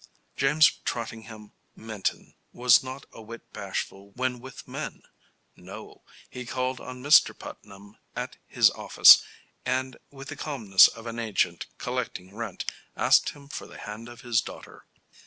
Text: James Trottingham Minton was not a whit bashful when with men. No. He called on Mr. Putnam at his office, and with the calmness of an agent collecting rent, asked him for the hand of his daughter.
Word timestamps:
James 0.35 0.79
Trottingham 0.83 1.51
Minton 1.75 2.33
was 2.53 2.81
not 2.81 3.05
a 3.13 3.21
whit 3.21 3.53
bashful 3.53 4.09
when 4.15 4.39
with 4.39 4.67
men. 4.67 5.03
No. 5.55 6.01
He 6.27 6.43
called 6.43 6.79
on 6.79 7.03
Mr. 7.03 7.37
Putnam 7.37 7.97
at 8.15 8.37
his 8.47 8.71
office, 8.71 9.21
and 9.63 9.97
with 10.09 10.29
the 10.29 10.35
calmness 10.35 10.87
of 10.87 11.05
an 11.05 11.19
agent 11.19 11.67
collecting 11.77 12.35
rent, 12.35 12.65
asked 12.97 13.29
him 13.33 13.47
for 13.47 13.67
the 13.67 13.77
hand 13.77 14.09
of 14.09 14.21
his 14.21 14.41
daughter. 14.41 14.87